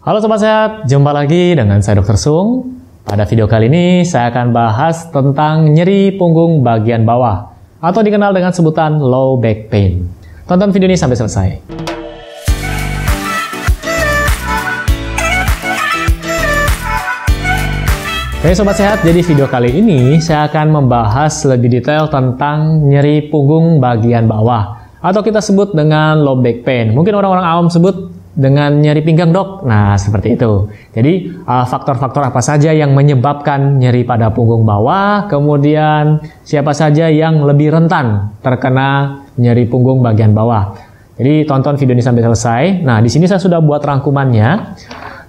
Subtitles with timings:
[0.00, 2.16] Halo Sobat Sehat, jumpa lagi dengan saya Dr.
[2.16, 2.72] Sung.
[3.04, 7.52] Pada video kali ini saya akan bahas tentang nyeri punggung bagian bawah
[7.84, 10.08] atau dikenal dengan sebutan low back pain.
[10.48, 11.48] Tonton video ini sampai selesai.
[18.40, 23.84] Oke Sobat Sehat, jadi video kali ini saya akan membahas lebih detail tentang nyeri punggung
[23.84, 26.88] bagian bawah atau kita sebut dengan low back pain.
[26.96, 29.66] Mungkin orang-orang awam sebut dengan nyeri pinggang dok.
[29.66, 30.70] Nah, seperti itu.
[30.94, 37.42] Jadi, uh, faktor-faktor apa saja yang menyebabkan nyeri pada punggung bawah, kemudian siapa saja yang
[37.42, 40.74] lebih rentan terkena nyeri punggung bagian bawah.
[41.20, 42.62] Jadi, tonton video ini sampai selesai.
[42.82, 44.78] Nah, di sini saya sudah buat rangkumannya.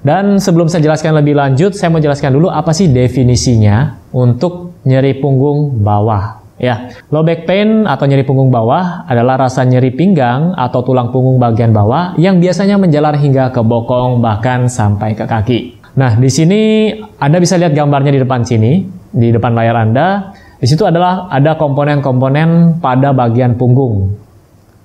[0.02, 5.22] Dan sebelum saya jelaskan lebih lanjut, saya mau jelaskan dulu apa sih definisinya untuk nyeri
[5.22, 6.41] punggung bawah.
[6.61, 11.41] Ya, low back pain atau nyeri punggung bawah adalah rasa nyeri pinggang atau tulang punggung
[11.41, 15.81] bagian bawah yang biasanya menjalar hingga ke bokong bahkan sampai ke kaki.
[15.97, 20.38] Nah, di sini Anda bisa lihat gambarnya di depan sini, di depan layar Anda.
[20.61, 24.14] Di situ adalah ada komponen-komponen pada bagian punggung.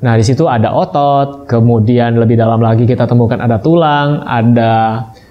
[0.01, 4.73] Nah, di situ ada otot, kemudian lebih dalam lagi kita temukan ada tulang, ada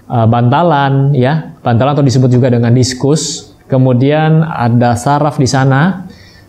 [0.06, 1.58] uh, bantalan ya.
[1.66, 3.50] Bantalan atau disebut juga dengan diskus.
[3.66, 6.05] Kemudian ada saraf di sana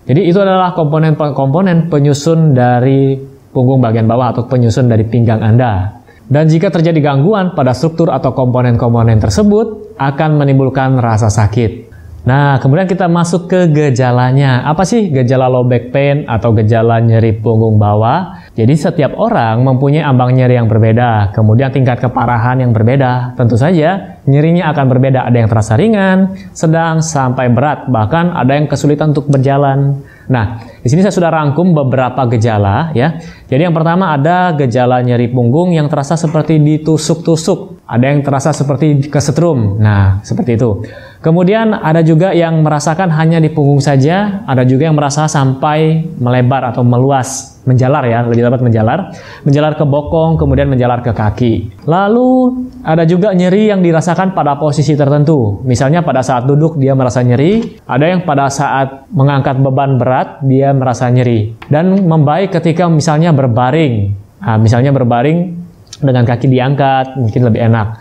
[0.07, 3.19] jadi itu adalah komponen-komponen penyusun dari
[3.51, 5.99] punggung bagian bawah atau penyusun dari pinggang Anda.
[6.27, 11.91] Dan jika terjadi gangguan pada struktur atau komponen-komponen tersebut, akan menimbulkan rasa sakit.
[12.27, 14.67] Nah, kemudian kita masuk ke gejalanya.
[14.67, 18.46] Apa sih gejala low back pain atau gejala nyeri punggung bawah?
[18.57, 23.37] Jadi setiap orang mempunyai ambang nyeri yang berbeda, kemudian tingkat keparahan yang berbeda.
[23.37, 25.29] Tentu saja, nyerinya akan berbeda.
[25.29, 30.01] Ada yang terasa ringan, sedang, sampai berat, bahkan ada yang kesulitan untuk berjalan.
[30.33, 33.21] Nah, di sini saya sudah rangkum beberapa gejala ya.
[33.45, 39.12] Jadi yang pertama ada gejala nyeri punggung yang terasa seperti ditusuk-tusuk, ada yang terasa seperti
[39.12, 39.77] kesetrum.
[39.77, 40.81] Nah, seperti itu.
[41.27, 46.71] Kemudian ada juga yang merasakan hanya di punggung saja, ada juga yang merasa sampai melebar
[46.71, 49.11] atau meluas, menjalar ya, lebih tepat menjalar,
[49.43, 51.83] menjalar ke bokong, kemudian menjalar ke kaki.
[51.83, 55.67] Lalu ada juga nyeri yang dirasakan pada posisi tertentu.
[55.67, 60.71] Misalnya pada saat duduk dia merasa nyeri, ada yang pada saat mengangkat beban berat dia
[60.71, 61.59] merasa nyeri.
[61.67, 64.15] Dan membaik ketika misalnya berbaring.
[64.47, 65.59] Nah, misalnya berbaring
[65.99, 67.99] dengan kaki diangkat, mungkin lebih enak.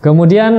[0.00, 0.52] Kemudian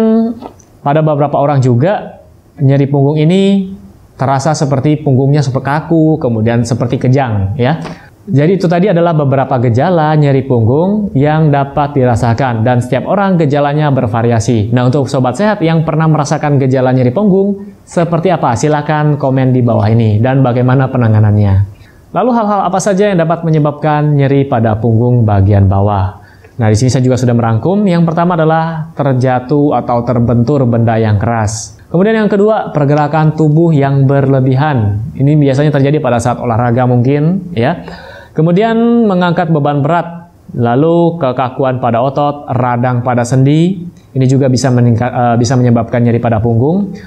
[0.84, 2.22] pada beberapa orang juga
[2.60, 3.74] nyeri punggung ini
[4.14, 7.82] terasa seperti punggungnya seperti kaku, kemudian seperti kejang, ya.
[8.24, 13.92] Jadi itu tadi adalah beberapa gejala nyeri punggung yang dapat dirasakan dan setiap orang gejalanya
[13.92, 14.72] bervariasi.
[14.72, 18.56] Nah untuk sobat sehat yang pernah merasakan gejala nyeri punggung, seperti apa?
[18.56, 21.68] Silakan komen di bawah ini dan bagaimana penanganannya.
[22.16, 26.23] Lalu hal-hal apa saja yang dapat menyebabkan nyeri pada punggung bagian bawah?
[26.54, 27.82] Nah di sini saya juga sudah merangkum.
[27.86, 31.82] Yang pertama adalah terjatuh atau terbentur benda yang keras.
[31.90, 35.02] Kemudian yang kedua, pergerakan tubuh yang berlebihan.
[35.14, 37.86] Ini biasanya terjadi pada saat olahraga mungkin, ya.
[38.34, 45.06] Kemudian mengangkat beban berat, lalu kekakuan pada otot, radang pada sendi, ini juga bisa meningkat,
[45.06, 46.98] uh, bisa menyebabkan nyeri pada punggung.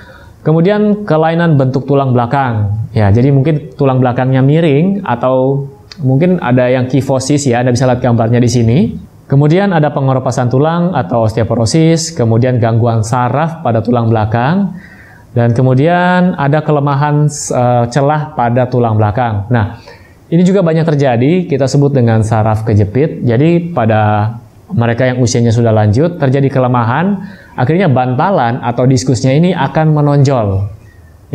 [0.46, 5.66] Kemudian kelainan bentuk tulang belakang, ya jadi mungkin tulang belakangnya miring atau
[5.98, 8.78] mungkin ada yang kifosis ya, Anda bisa lihat gambarnya di sini.
[9.26, 14.78] Kemudian ada pengeropasan tulang atau osteoporosis, kemudian gangguan saraf pada tulang belakang,
[15.34, 19.50] dan kemudian ada kelemahan uh, celah pada tulang belakang.
[19.50, 19.82] Nah,
[20.30, 23.26] ini juga banyak terjadi, kita sebut dengan saraf kejepit.
[23.26, 24.30] Jadi pada
[24.70, 27.18] mereka yang usianya sudah lanjut, terjadi kelemahan,
[27.58, 30.75] akhirnya bantalan atau diskusnya ini akan menonjol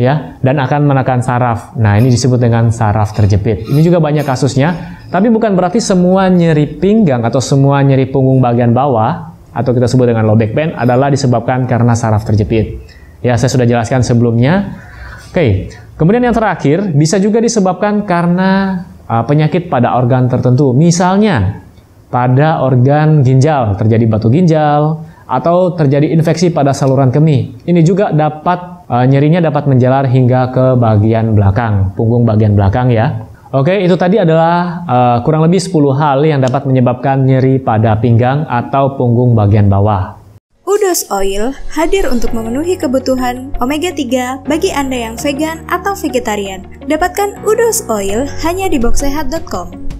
[0.02, 1.78] ya dan akan menekan saraf.
[1.78, 3.70] Nah, ini disebut dengan saraf terjepit.
[3.70, 8.74] Ini juga banyak kasusnya, tapi bukan berarti semua nyeri pinggang atau semua nyeri punggung bagian
[8.74, 12.82] bawah atau kita sebut dengan low back pain adalah disebabkan karena saraf terjepit.
[13.22, 14.82] Ya, saya sudah jelaskan sebelumnya.
[15.30, 15.70] Oke,
[16.02, 20.74] Kemudian yang terakhir bisa juga disebabkan karena uh, penyakit pada organ tertentu.
[20.74, 21.62] Misalnya
[22.10, 27.54] pada organ ginjal terjadi batu ginjal atau terjadi infeksi pada saluran kemih.
[27.62, 33.24] Ini juga dapat uh, nyerinya dapat menjalar hingga ke bagian belakang, punggung bagian belakang ya.
[33.52, 38.48] Oke, itu tadi adalah uh, kurang lebih 10 hal yang dapat menyebabkan nyeri pada pinggang
[38.48, 40.20] atau punggung bagian bawah.
[40.64, 46.64] Udos Oil hadir untuk memenuhi kebutuhan omega 3 bagi Anda yang vegan atau vegetarian.
[46.88, 49.92] Dapatkan Udos Oil hanya di boxsehat.com.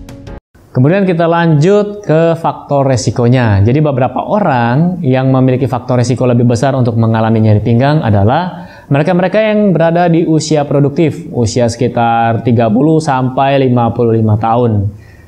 [0.72, 3.60] Kemudian kita lanjut ke faktor resikonya.
[3.60, 9.40] Jadi beberapa orang yang memiliki faktor resiko lebih besar untuk mengalami nyeri pinggang adalah mereka-mereka
[9.40, 12.68] yang berada di usia produktif, usia sekitar 30
[13.00, 14.72] sampai 55 tahun.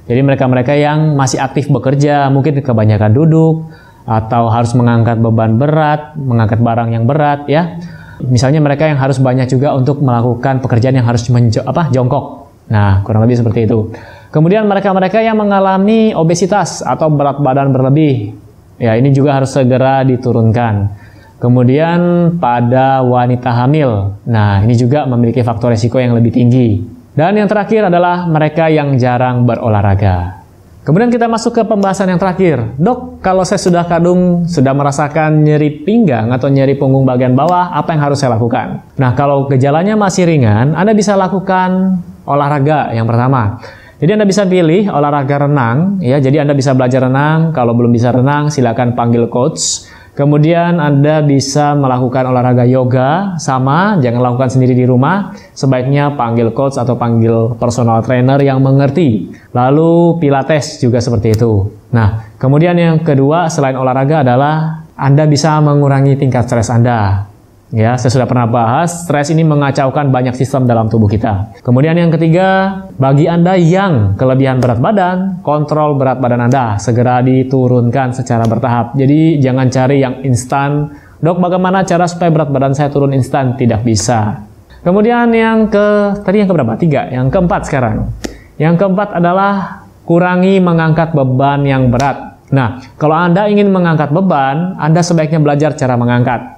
[0.05, 3.72] Jadi mereka-mereka yang masih aktif bekerja, mungkin kebanyakan duduk,
[4.05, 7.81] atau harus mengangkat beban berat, mengangkat barang yang berat ya.
[8.20, 12.52] Misalnya mereka yang harus banyak juga untuk melakukan pekerjaan yang harus menjo apa jongkok.
[12.69, 13.88] Nah, kurang lebih seperti itu.
[14.28, 18.37] Kemudian mereka-mereka yang mengalami obesitas atau berat badan berlebih,
[18.76, 21.04] ya ini juga harus segera diturunkan.
[21.43, 26.81] Kemudian pada wanita hamil, nah ini juga memiliki faktor resiko yang lebih tinggi.
[27.15, 30.43] Dan yang terakhir adalah mereka yang jarang berolahraga.
[30.85, 32.61] Kemudian kita masuk ke pembahasan yang terakhir.
[32.77, 37.97] Dok, kalau saya sudah kadung, sudah merasakan nyeri pinggang atau nyeri punggung bagian bawah, apa
[37.97, 38.85] yang harus saya lakukan?
[39.01, 43.65] Nah, kalau gejalanya masih ringan, Anda bisa lakukan olahraga yang pertama.
[43.97, 46.21] Jadi Anda bisa pilih olahraga renang, ya.
[46.21, 47.57] Jadi Anda bisa belajar renang.
[47.57, 49.89] Kalau belum bisa renang, silakan panggil coach.
[50.14, 55.34] Kemudian Anda bisa melakukan olahraga yoga sama, jangan lakukan sendiri di rumah.
[55.58, 59.34] Sebaiknya panggil coach atau panggil personal trainer yang mengerti.
[59.50, 61.66] Lalu pilates juga seperti itu.
[61.90, 67.34] Nah, kemudian yang kedua selain olahraga adalah Anda bisa mengurangi tingkat stres Anda.
[67.72, 71.56] Ya, saya sudah pernah bahas, stres ini mengacaukan banyak sistem dalam tubuh kita.
[71.64, 78.12] Kemudian yang ketiga, bagi Anda yang kelebihan berat badan, kontrol berat badan Anda segera diturunkan
[78.12, 78.93] secara bertahap.
[79.00, 80.93] Jadi jangan cari yang instan.
[81.25, 83.56] Dok, bagaimana cara supaya berat badan saya turun instan?
[83.56, 84.44] Tidak bisa.
[84.84, 86.76] Kemudian yang ke tadi yang keberapa?
[86.76, 87.08] Tiga.
[87.08, 88.12] Yang keempat sekarang.
[88.61, 92.37] Yang keempat adalah kurangi mengangkat beban yang berat.
[92.52, 96.55] Nah, kalau Anda ingin mengangkat beban, Anda sebaiknya belajar cara mengangkat.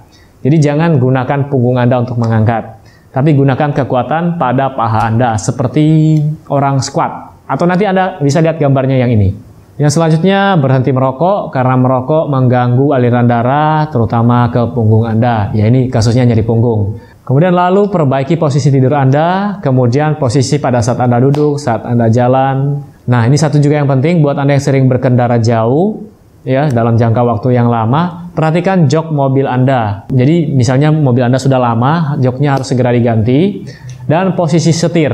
[0.47, 2.79] Jadi jangan gunakan punggung Anda untuk mengangkat,
[3.11, 7.43] tapi gunakan kekuatan pada paha Anda seperti orang squat.
[7.51, 9.35] Atau nanti Anda bisa lihat gambarnya yang ini.
[9.75, 15.51] Yang selanjutnya berhenti merokok karena merokok mengganggu aliran darah terutama ke punggung Anda.
[15.51, 16.95] Ya ini kasusnya nyeri punggung.
[17.27, 22.79] Kemudian lalu perbaiki posisi tidur Anda, kemudian posisi pada saat Anda duduk, saat Anda jalan.
[23.03, 26.07] Nah, ini satu juga yang penting buat Anda yang sering berkendara jauh,
[26.47, 30.07] ya dalam jangka waktu yang lama, perhatikan jok mobil Anda.
[30.07, 33.67] Jadi misalnya mobil Anda sudah lama, joknya harus segera diganti
[34.07, 35.11] dan posisi setir.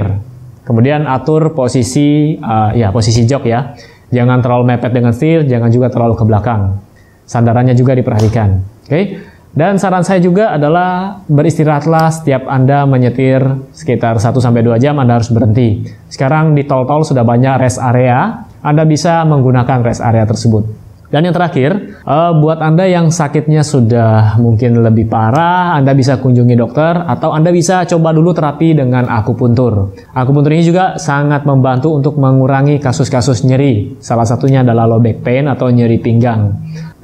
[0.63, 3.73] Kemudian atur posisi uh, ya posisi jok ya.
[4.13, 6.77] Jangan terlalu mepet dengan setir, jangan juga terlalu ke belakang.
[7.25, 8.49] Sandarannya juga diperhatikan.
[8.85, 8.87] Oke.
[8.87, 9.03] Okay?
[9.53, 15.21] Dan saran saya juga adalah beristirahatlah setiap Anda menyetir sekitar 1 sampai 2 jam Anda
[15.21, 15.85] harus berhenti.
[16.09, 20.82] Sekarang di tol-tol sudah banyak rest area, Anda bisa menggunakan rest area tersebut.
[21.13, 26.57] Dan yang terakhir, uh, buat Anda yang sakitnya sudah mungkin lebih parah, Anda bisa kunjungi
[26.57, 29.93] dokter atau Anda bisa coba dulu terapi dengan akupuntur.
[30.09, 33.93] Akupuntur ini juga sangat membantu untuk mengurangi kasus-kasus nyeri.
[34.01, 36.49] Salah satunya adalah low back pain atau nyeri pinggang.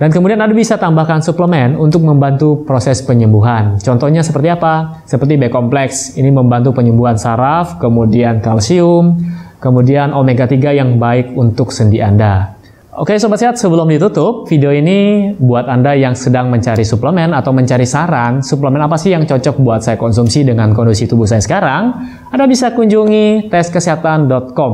[0.02, 3.78] Dan kemudian Anda bisa tambahkan suplemen untuk membantu proses penyembuhan.
[3.78, 5.06] Contohnya seperti apa?
[5.06, 6.18] Seperti B kompleks.
[6.18, 9.22] Ini membantu penyembuhan saraf, kemudian kalsium,
[9.62, 12.59] kemudian omega 3 yang baik untuk sendi Anda.
[13.00, 17.88] Oke Sobat Sehat, sebelum ditutup, video ini buat Anda yang sedang mencari suplemen atau mencari
[17.88, 21.96] saran, suplemen apa sih yang cocok buat saya konsumsi dengan kondisi tubuh saya sekarang,
[22.28, 24.74] Anda bisa kunjungi teskesehatan.com.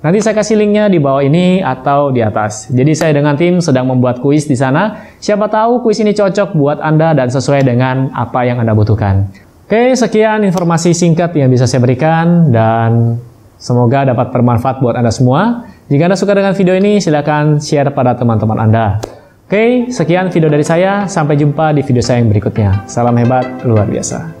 [0.00, 2.72] Nanti saya kasih linknya di bawah ini atau di atas.
[2.72, 5.04] Jadi saya dengan tim sedang membuat kuis di sana.
[5.20, 9.28] Siapa tahu kuis ini cocok buat Anda dan sesuai dengan apa yang Anda butuhkan.
[9.68, 13.20] Oke, sekian informasi singkat yang bisa saya berikan dan
[13.60, 15.67] semoga dapat bermanfaat buat Anda semua.
[15.88, 19.00] Jika Anda suka dengan video ini, silakan share pada teman-teman Anda.
[19.48, 21.08] Oke, sekian video dari saya.
[21.08, 22.84] Sampai jumpa di video saya yang berikutnya.
[22.84, 24.37] Salam hebat, luar biasa.